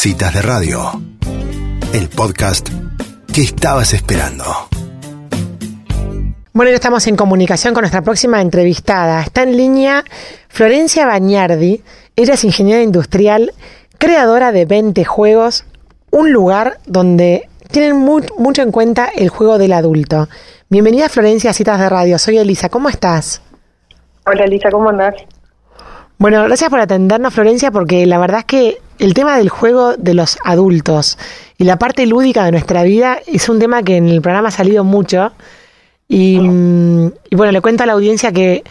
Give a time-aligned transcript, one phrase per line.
[0.00, 0.92] Citas de Radio,
[1.92, 2.68] el podcast
[3.34, 4.44] que estabas esperando.
[6.52, 9.20] Bueno, ya estamos en comunicación con nuestra próxima entrevistada.
[9.20, 10.04] Está en línea
[10.48, 11.82] Florencia Bañardi.
[12.14, 13.52] Ella es ingeniera industrial,
[13.98, 15.64] creadora de 20 juegos,
[16.12, 20.28] un lugar donde tienen mucho en cuenta el juego del adulto.
[20.68, 22.20] Bienvenida Florencia a Citas de Radio.
[22.20, 22.68] Soy Elisa.
[22.68, 23.42] ¿Cómo estás?
[24.26, 25.16] Hola Elisa, ¿cómo andás?
[26.18, 30.14] Bueno, gracias por atendernos Florencia porque la verdad es que el tema del juego de
[30.14, 31.18] los adultos
[31.56, 34.52] y la parte lúdica de nuestra vida es un tema que en el programa ha
[34.52, 35.32] salido mucho.
[36.08, 38.64] Y, mm, bueno, le cuento a la audiencia que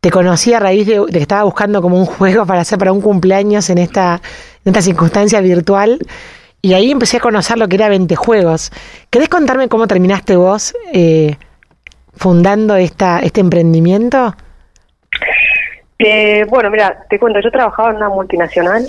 [0.00, 3.00] te conocí a raíz de, que estaba buscando como un juego para hacer para un
[3.00, 4.20] cumpleaños en esta,
[4.64, 5.98] en esta circunstancia virtual.
[6.60, 8.72] Y ahí empecé a conocer lo que era 20 juegos.
[9.10, 11.36] ¿Querés contarme cómo terminaste vos eh,
[12.14, 14.34] fundando esta, este emprendimiento?
[15.98, 18.88] Eh, bueno, mira, te cuento, yo trabajaba en una multinacional,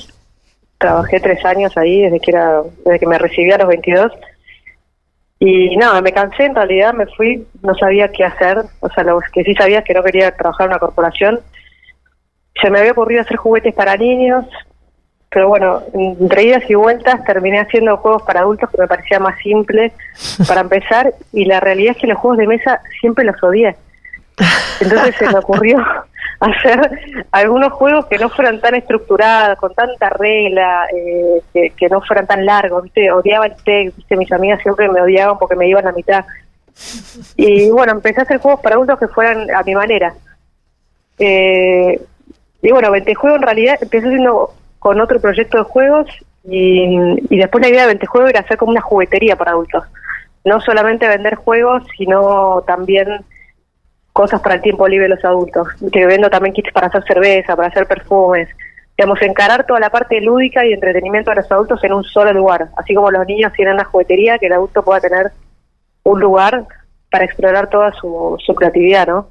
[0.80, 4.12] trabajé tres años ahí desde que era, desde que me recibí a los 22
[5.40, 9.22] y nada, me cansé en realidad, me fui, no sabía qué hacer, o sea, lo
[9.32, 11.40] que sí sabía es que no quería trabajar en una corporación.
[12.62, 14.46] Se me había ocurrido hacer juguetes para niños,
[15.30, 19.40] pero bueno, entre idas y vueltas terminé haciendo juegos para adultos que me parecía más
[19.40, 19.94] simple
[20.46, 23.78] para empezar y la realidad es que los juegos de mesa siempre los odié.
[24.82, 25.78] Entonces se me ocurrió
[26.52, 32.28] hacer algunos juegos que no fueran tan estructurados, con tanta regla, eh, que, no fueran
[32.28, 33.12] tan largos, ¿viste?
[33.12, 34.16] Odiaba el text, ¿viste?
[34.16, 36.26] Mis amigas siempre me odiaban porque me iban a mitad.
[37.36, 40.14] Y bueno, empecé a hacer juegos para adultos que fueran a mi manera.
[41.18, 42.02] Eh,
[42.62, 46.08] y bueno, Ventejuego en realidad empecé haciendo con otro proyecto de juegos
[46.46, 46.96] y,
[47.30, 49.84] y después la idea de Ventejuego era hacer como una juguetería para adultos.
[50.46, 53.26] No solamente vender juegos, sino también
[54.20, 57.56] cosas para el tiempo libre de los adultos, que vendo también kits para hacer cerveza,
[57.56, 58.50] para hacer perfumes,
[58.98, 62.68] digamos, encarar toda la parte lúdica y entretenimiento de los adultos en un solo lugar,
[62.76, 65.32] así como los niños tienen una juguetería, que el adulto pueda tener
[66.04, 66.66] un lugar
[67.10, 69.30] para explorar toda su, su creatividad, ¿no?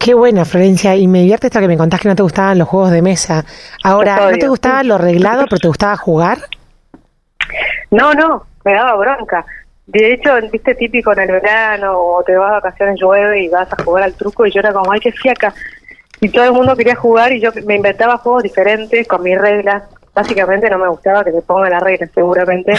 [0.00, 0.96] Qué buena, Florencia.
[0.96, 3.44] Y me divierte esto que me contás que no te gustaban los juegos de mesa.
[3.84, 6.38] Ahora, ¿no te gustaba lo arreglado, pero te gustaba jugar?
[7.92, 9.46] No, no, me daba bronca.
[9.88, 13.72] De hecho, viste típico en el verano o te vas a vacaciones, llueve y vas
[13.72, 15.54] a jugar al truco y yo era como, ay, qué fiaca.
[16.20, 19.84] Y todo el mundo quería jugar y yo me inventaba juegos diferentes con mis reglas.
[20.14, 22.74] Básicamente no me gustaba que me pongan las reglas, seguramente.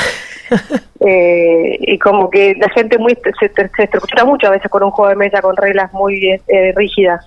[1.00, 4.92] eh, y como que la gente muy se, se, estructura mucho a veces con un
[4.92, 7.26] juego de mesa con reglas muy eh, rígidas.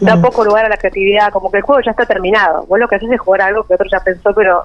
[0.00, 2.64] Da poco lugar a la creatividad, como que el juego ya está terminado.
[2.66, 4.64] Vos lo que haces es jugar algo que otro ya pensó, pero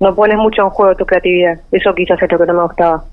[0.00, 1.60] no pones mucho en juego tu creatividad.
[1.70, 3.04] Eso quizás es lo que no me gustaba.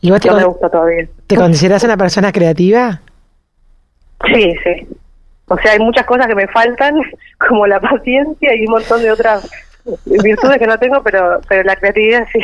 [0.00, 1.06] ¿Y vos te, me gusta todavía.
[1.26, 3.00] ¿Te consideras una persona creativa?
[4.26, 4.88] Sí, sí.
[5.48, 6.94] O sea, hay muchas cosas que me faltan,
[7.48, 9.48] como la paciencia y un montón de otras
[10.04, 12.40] virtudes que no tengo, pero, pero la creatividad sí.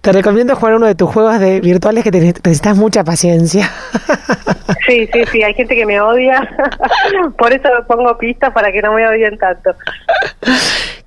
[0.00, 3.70] Te recomiendo jugar uno de tus juegos de virtuales que te, necesitas mucha paciencia.
[4.86, 6.46] Sí, sí, sí, hay gente que me odia,
[7.38, 9.70] por eso pongo pistas para que no me odien tanto.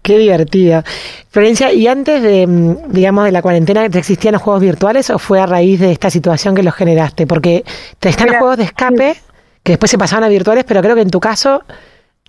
[0.07, 0.85] Qué divertida.
[1.31, 5.41] Florencia, ¿y antes de, mm, digamos, de la cuarentena existían los juegos virtuales o fue
[5.41, 7.27] a raíz de esta situación que los generaste?
[7.27, 7.65] Porque
[7.99, 9.17] te están los juegos de escape
[9.63, 11.61] que después se pasaban a virtuales, pero creo que en tu caso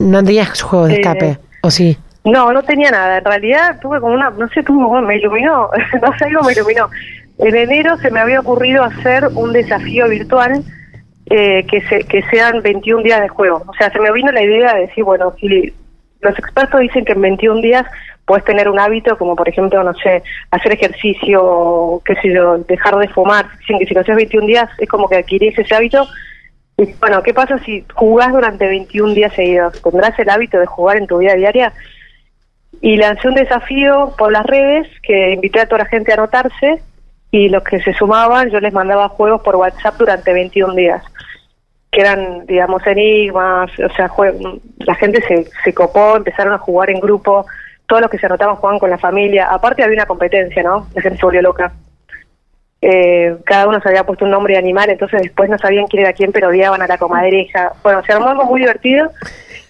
[0.01, 1.97] no tenías juegos de eh, escape, ¿o sí?
[2.25, 3.19] No, no tenía nada.
[3.19, 5.71] En realidad tuve como una, no sé, tuve, me iluminó,
[6.03, 6.91] no sé, algo me iluminó.
[7.39, 10.65] En enero se me había ocurrido hacer un desafío virtual
[11.31, 13.63] eh, que, se, que sean 21 días de juego.
[13.69, 15.73] O sea, se me vino la idea de decir, bueno, si
[16.21, 17.87] los expertos dicen que en 21 días
[18.25, 22.97] puedes tener un hábito como por ejemplo, no sé, hacer ejercicio, qué sé yo, dejar
[22.97, 23.47] de fumar.
[23.61, 26.07] Dicen que si lo haces 21 días es como que adquirís ese hábito.
[26.77, 29.81] Y bueno, ¿qué pasa si jugás durante 21 días seguidos?
[29.83, 31.73] ¿Tendrás el hábito de jugar en tu vida diaria?
[32.81, 36.81] Y lancé un desafío por las redes que invité a toda la gente a anotarse
[37.31, 41.03] y los que se sumaban yo les mandaba juegos por WhatsApp durante 21 días
[41.91, 44.11] que eran, digamos, enigmas, o sea,
[44.79, 47.47] la gente se, se copó, empezaron a jugar en grupo,
[47.87, 50.87] todos los que se anotaban jugaban con la familia, aparte había una competencia, ¿no?
[50.95, 51.73] La gente se volvió loca.
[52.81, 56.03] Eh, cada uno se había puesto un nombre de animal, entonces después no sabían quién
[56.03, 57.73] era quién, pero odiaban a la comadreja.
[57.83, 59.11] Bueno, se armó algo muy divertido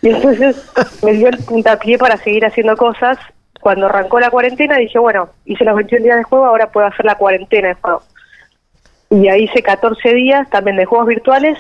[0.03, 0.71] y entonces
[1.05, 3.19] me dio el puntapié para seguir haciendo cosas.
[3.61, 7.05] Cuando arrancó la cuarentena dije, bueno, hice los 21 días de juego, ahora puedo hacer
[7.05, 8.03] la cuarentena de juego.
[9.11, 11.59] Y ahí hice 14 días también de juegos virtuales,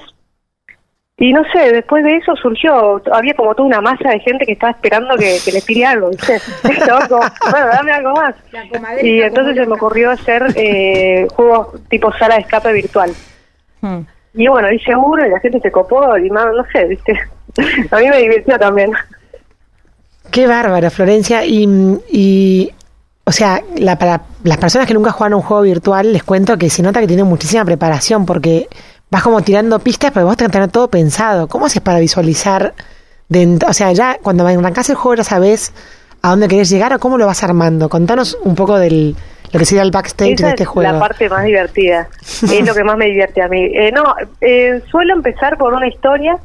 [1.20, 4.52] y no sé, después de eso surgió, había como toda una masa de gente que
[4.52, 6.40] estaba esperando que, que le tire algo, ¿viste?
[7.08, 7.18] como,
[7.50, 8.36] bueno, dame algo más.
[9.02, 13.10] Y entonces se me ocurrió hacer eh, juegos tipo sala de escape virtual.
[13.80, 14.02] Hmm.
[14.34, 17.18] Y bueno, hice uno y la gente se copó y más, no sé, ¿viste?
[17.90, 18.92] A mí me divirtió también.
[20.30, 21.44] Qué bárbara, Florencia.
[21.44, 21.66] Y,
[22.12, 22.72] y
[23.24, 26.70] o sea, la, para las personas que nunca juegan un juego virtual, les cuento que
[26.70, 28.68] se nota que tiene muchísima preparación porque
[29.10, 31.48] vas como tirando pistas, pero vos tenés que tener todo pensado.
[31.48, 32.74] ¿Cómo haces para visualizar?
[33.66, 35.74] o sea, ya cuando arrancás el juego ya sabés
[36.22, 37.88] a dónde querés llegar o cómo lo vas armando.
[37.88, 39.16] Contanos un poco del
[39.52, 40.92] lo que sería el backstage de este juego.
[40.92, 42.08] La parte más divertida.
[42.22, 43.64] es lo que más me divierte a mí.
[43.64, 46.38] Eh, no, eh, suelo empezar por una historia.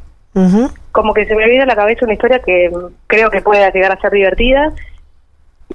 [0.92, 2.71] Como que se me viene a la cabeza una historia que
[3.06, 4.74] creo que puede llegar a ser divertida.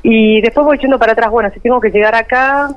[0.02, 1.30] Y después voy yendo para atrás.
[1.30, 2.70] Bueno, si tengo que llegar acá,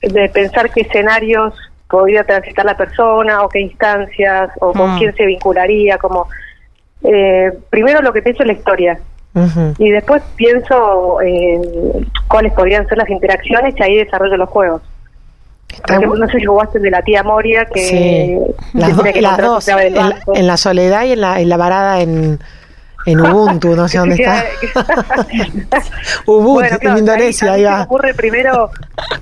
[0.00, 1.54] de pensar qué escenarios
[1.90, 4.98] podría transitar la persona o qué instancias o con mm.
[4.98, 5.98] quién se vincularía.
[5.98, 6.28] Como
[7.02, 9.00] eh, primero lo que pienso es la historia
[9.78, 11.62] y después pienso en
[12.26, 14.82] cuáles podrían ser las interacciones y ahí desarrollo los juegos.
[15.88, 18.40] no sé si jugaste de la tía Moria que,
[18.74, 18.96] las,
[19.38, 22.40] dos, en, la soledad y en la, en la varada en,
[23.06, 24.44] en Ubuntu, no sé dónde está.
[26.26, 27.82] Ubuntu, en Indonesia, ahí, va.
[27.82, 28.70] ocurre primero,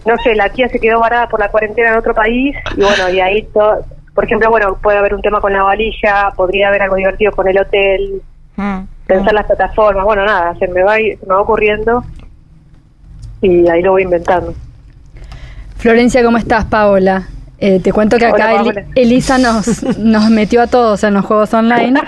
[0.06, 3.08] no sé, la tía se quedó varada por la cuarentena en otro país y bueno,
[3.10, 3.84] y ahí todo,
[4.14, 7.48] por ejemplo, bueno, puede haber un tema con la valija, podría haber algo divertido con
[7.48, 8.22] el hotel.
[8.56, 12.04] Mm pensar las plataformas, bueno, nada, se me va, se me va ocurriendo
[13.40, 14.54] y ahí lo voy inventando.
[15.76, 17.26] Florencia, ¿cómo estás, Paola?
[17.60, 18.62] Eh, te cuento que acá
[18.94, 22.00] Elisa nos, nos metió a todos en los juegos online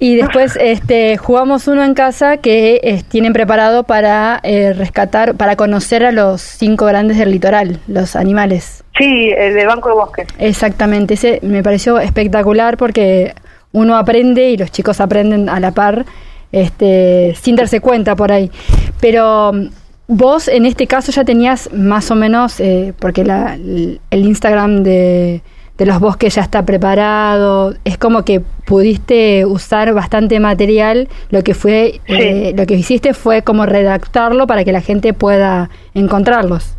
[0.00, 6.04] y después este, jugamos uno en casa que tienen preparado para eh, rescatar, para conocer
[6.04, 8.82] a los cinco grandes del litoral, los animales.
[8.98, 10.26] Sí, el de Banco de Bosque.
[10.38, 13.34] Exactamente, ese me pareció espectacular porque
[13.72, 16.04] uno aprende y los chicos aprenden a la par
[16.52, 18.50] este, sin darse cuenta por ahí.
[19.00, 19.52] Pero
[20.10, 25.40] vos en este caso ya tenías más o menos, eh, porque la, el Instagram de,
[25.78, 31.54] de, los bosques ya está preparado, es como que pudiste usar bastante material, lo que
[31.54, 36.76] fue, eh, lo que hiciste fue como redactarlo para que la gente pueda encontrarlos.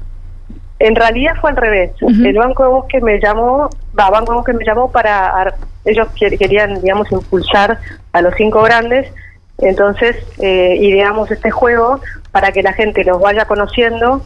[0.80, 1.92] En realidad fue al revés.
[2.02, 5.54] El Banco de Bosques me llamó, va, Banco de Bosques me llamó para,
[5.86, 7.80] ellos querían, digamos, impulsar
[8.12, 9.08] a los cinco grandes
[9.62, 12.02] entonces, eh, ideamos este juego
[12.32, 14.22] para que la gente los vaya conociendo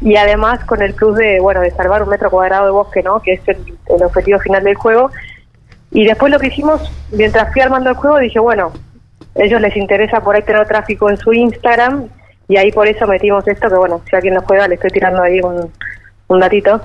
[0.00, 3.20] y además con el plus de, bueno, de salvar un metro cuadrado de bosque, ¿no?
[3.20, 5.10] Que es el, objetivo final del juego.
[5.90, 6.82] Y después lo que hicimos,
[7.12, 8.72] mientras fui armando el juego, dije, bueno,
[9.34, 12.08] ellos les interesa por ahí tener tráfico en su Instagram
[12.48, 15.22] y ahí por eso metimos esto, que bueno, si alguien lo juega, le estoy tirando
[15.22, 15.70] ahí un,
[16.28, 16.82] un datito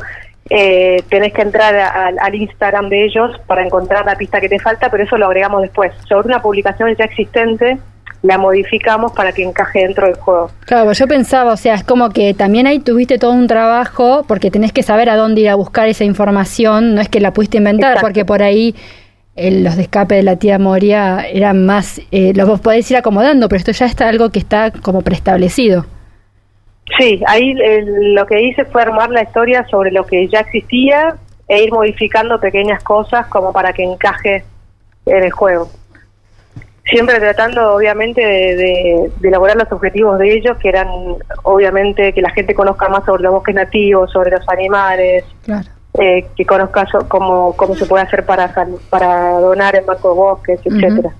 [0.53, 1.73] eh, tenés que entrar
[2.19, 5.61] al Instagram de ellos para encontrar la pista que te falta, pero eso lo agregamos
[5.61, 5.93] después.
[6.09, 7.77] Sobre una publicación ya existente,
[8.23, 10.51] la modificamos para que encaje dentro del juego.
[10.65, 14.51] Claro, yo pensaba, o sea, es como que también ahí tuviste todo un trabajo porque
[14.51, 17.57] tenés que saber a dónde ir a buscar esa información, no es que la pudiste
[17.57, 18.75] inventar, porque por ahí
[19.35, 23.57] los de escape de la tía Moria eran más, eh, los podés ir acomodando, pero
[23.57, 25.85] esto ya está algo que está como preestablecido.
[26.99, 27.53] Sí, ahí
[28.13, 31.15] lo que hice fue armar la historia sobre lo que ya existía
[31.47, 34.43] e ir modificando pequeñas cosas como para que encaje
[35.05, 35.69] en el juego.
[36.91, 40.89] Siempre tratando, obviamente, de, de, elaborar los objetivos de ellos, que eran,
[41.43, 45.23] obviamente, que la gente conozca más sobre los bosques nativos, sobre los animales,
[45.93, 48.53] eh, que conozca cómo, cómo se puede hacer para,
[48.89, 51.11] para donar en marco bosques, etcétera.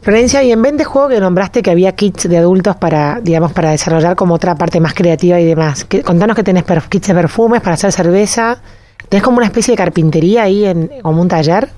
[0.00, 3.52] Florencia, y en vez de juego que nombraste que había kits de adultos para, digamos,
[3.52, 5.86] para desarrollar como otra parte más creativa y demás.
[6.04, 8.62] contanos que tenés kits de perfumes para hacer cerveza.
[9.10, 11.68] ¿Tenés como una especie de carpintería ahí, en, como un taller?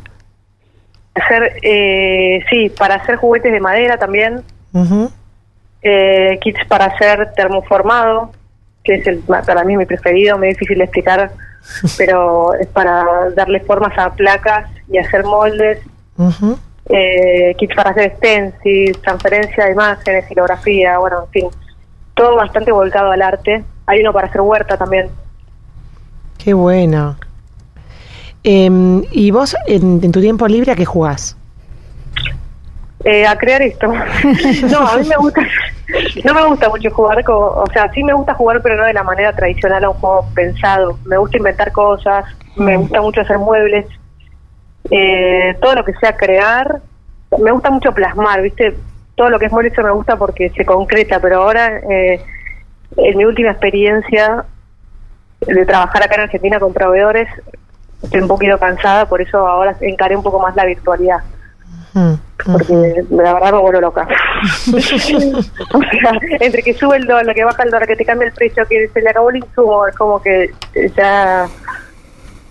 [1.15, 4.43] Hacer, eh, sí, para hacer juguetes de madera también.
[5.83, 8.31] eh, kits para hacer termoformado,
[8.85, 11.31] que es el, para mí mi preferido, muy difícil de explicar,
[11.99, 15.79] pero es para darle formas a placas y hacer moldes
[16.89, 21.49] eh, kits para hacer stencils, transferencia de imágenes, filografía, bueno, en fin,
[22.15, 23.65] todo bastante volcado al arte.
[23.87, 25.09] Hay uno para hacer huerta también.
[26.39, 27.17] Qué bueno.
[28.43, 31.37] Em, ¿Y vos en, tu tiempo libre a qué jugás?
[33.05, 33.87] Eh, a crear esto.
[34.71, 35.43] no, a mí me gusta,
[36.25, 39.03] no me gusta mucho jugar, o sea, sí me gusta jugar, pero no de la
[39.03, 40.99] manera tradicional a un juego pensado.
[41.05, 42.25] Me gusta inventar cosas,
[42.57, 42.81] me mm.
[42.81, 43.87] gusta mucho hacer muebles,
[44.91, 46.81] eh, todo lo que sea crear,
[47.39, 48.77] me gusta mucho plasmar, ¿viste?
[49.15, 52.21] Todo lo que es eso me gusta porque se concreta, pero ahora, eh,
[52.97, 54.45] en mi última experiencia
[55.41, 57.29] de trabajar acá en Argentina con proveedores,
[58.03, 61.21] estoy un poquito cansada, por eso ahora encaré un poco más la virtualidad.
[61.93, 64.07] Porque la verdad me vuelvo loca.
[66.41, 68.89] entre que sube el dólar, que baja el dólar, que te cambia el precio, que
[68.89, 70.51] se le acabó el insumo, es como que
[70.97, 71.49] ya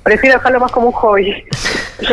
[0.04, 1.44] prefiero dejarlo más como un hobby.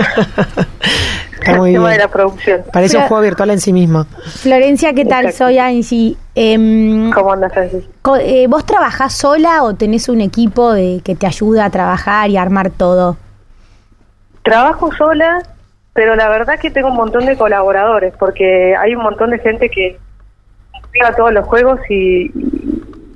[1.32, 1.98] Está muy el tema bien.
[1.98, 2.64] de la producción.
[2.72, 4.06] Parece un juego virtual en sí mismo.
[4.24, 5.26] Florencia, ¿qué tal?
[5.26, 5.44] Exacto.
[5.44, 6.16] Soy Angie.
[6.34, 7.84] Em, ¿Cómo andas, Francis?
[8.20, 12.36] eh, ¿Vos trabajás sola o tenés un equipo de que te ayuda a trabajar y
[12.36, 13.16] a armar todo?
[14.46, 15.42] Trabajo sola,
[15.92, 19.68] pero la verdad que tengo un montón de colaboradores, porque hay un montón de gente
[19.68, 19.98] que
[20.92, 22.28] juega todos los juegos y,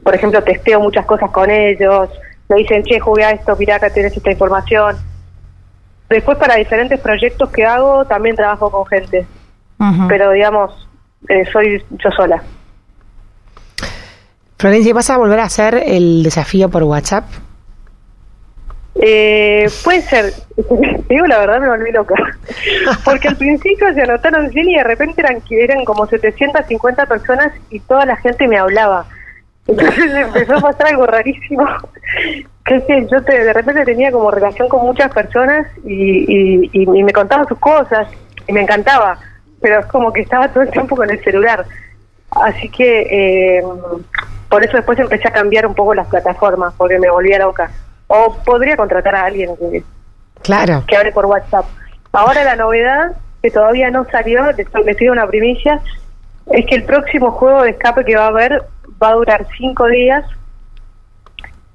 [0.02, 2.10] por ejemplo, testeo muchas cosas con ellos.
[2.48, 4.96] Me dicen, che, jugué a esto, mirá, acá tenés esta información.
[6.08, 9.24] Después, para diferentes proyectos que hago, también trabajo con gente.
[10.08, 10.88] Pero, digamos,
[11.28, 12.42] eh, soy yo sola.
[14.58, 17.24] Florencia, ¿vas a volver a hacer el desafío por WhatsApp?
[18.96, 22.14] Eh, puede ser, te digo la verdad, me volví loca.
[23.04, 27.80] Porque al principio se anotaron 100 y de repente eran, eran como 750 personas y
[27.80, 29.06] toda la gente me hablaba.
[29.66, 31.64] Entonces empezó a pasar algo rarísimo.
[32.64, 36.24] Que es que yo te- de repente tenía como relación con muchas personas y,
[36.64, 38.08] y, y- y me contaban sus cosas
[38.46, 39.18] y me encantaba,
[39.60, 41.64] pero es como que estaba todo el tiempo con el celular.
[42.32, 43.62] Así que eh,
[44.48, 47.70] por eso después empecé a cambiar un poco las plataformas, porque me volvía loca.
[48.12, 49.84] O podría contratar a alguien que,
[50.42, 50.82] Claro.
[50.88, 51.64] que hable por WhatsApp.
[52.12, 55.80] Ahora la novedad, que todavía no salió, les pido una primicia,
[56.50, 58.64] es que el próximo juego de escape que va a haber
[59.00, 60.24] va a durar cinco días.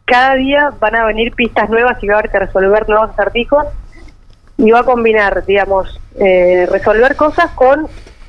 [0.04, 3.66] Cada día van a venir pistas nuevas y va a haber que resolver nuevos acertijos.
[4.58, 7.88] Y va a combinar, digamos, eh, resolver cosas con,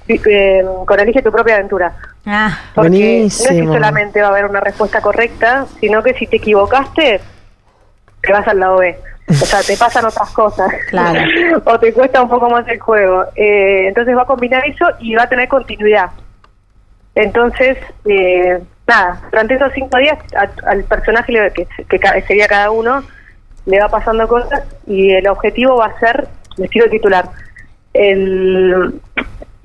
[0.09, 1.93] eh, con elige tu propia aventura.
[2.25, 3.73] Ah, Porque no es Buenísimo.
[3.73, 7.21] que solamente va a haber una respuesta correcta, sino que si te equivocaste,
[8.26, 8.99] te vas al lado B.
[9.28, 10.68] O sea, te pasan otras cosas.
[10.90, 11.21] Claro.
[11.64, 13.25] o te cuesta un poco más el juego.
[13.35, 16.11] Eh, entonces va a combinar eso y va a tener continuidad.
[17.14, 22.47] Entonces, eh, nada, durante esos cinco días a- al personaje le- que, que ca- sería
[22.47, 23.02] cada uno
[23.64, 27.28] le va pasando cosas y el objetivo va a ser, les quiero titular,
[27.95, 29.00] el,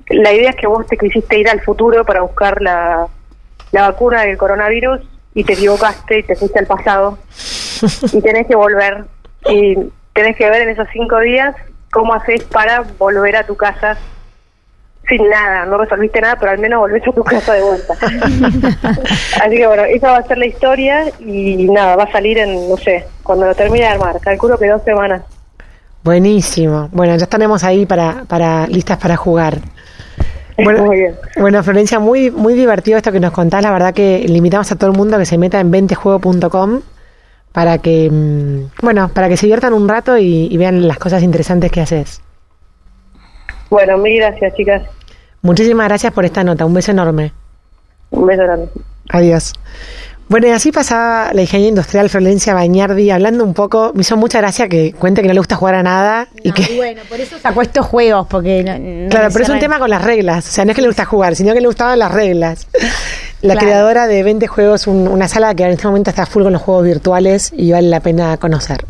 [0.08, 3.06] la idea es que vos te quisiste ir al futuro para buscar la,
[3.70, 5.00] la vacuna del coronavirus
[5.34, 7.18] y te equivocaste y te fuiste al pasado
[8.12, 9.04] y tenés que volver
[9.48, 9.76] y
[10.12, 11.54] tenés que ver en esos cinco días
[11.90, 13.96] cómo haces para volver a tu casa
[15.08, 17.94] sin nada, no resolviste nada, pero al menos volvés a tu casa de vuelta.
[19.44, 22.68] Así que bueno, esa va a ser la historia y nada, va a salir en,
[22.68, 25.22] no sé, cuando lo termine de armar, calculo que dos semanas.
[26.04, 26.88] Buenísimo.
[26.92, 29.58] Bueno, ya estaremos ahí para, para listas para jugar.
[30.62, 31.16] Bueno, Muy bien.
[31.38, 33.62] bueno, Florencia, muy, muy divertido esto que nos contás.
[33.62, 36.82] La verdad que le invitamos a todo el mundo a que se meta en ventejuego.com
[37.52, 41.22] para que, mm, bueno, para que se diviertan un rato y, y vean las cosas
[41.22, 42.20] interesantes que haces.
[43.70, 44.82] Bueno, mil gracias chicas,
[45.42, 46.64] Muchísimas gracias por esta nota.
[46.64, 47.32] Un beso enorme.
[48.10, 48.68] un beso grande.
[49.10, 49.52] Adiós.
[50.28, 53.90] Bueno, y así pasaba la ingeniera industrial Florencia Bañardi hablando un poco.
[53.94, 56.76] Me hizo mucha gracia que cuente que no le gusta jugar a nada y que.
[56.76, 58.62] bueno, por eso sacó estos juegos, porque...
[58.62, 60.48] no- no Claro, pero es un tema con las reglas.
[60.48, 62.68] O sea, no es que le gusta jugar, sino que le gustaban las reglas.
[63.42, 63.66] La Claro.
[63.66, 66.62] creadora de 20 juegos, un- una sala que en este momento está full con los
[66.62, 68.84] juegos virtuales y vale la pena conocer.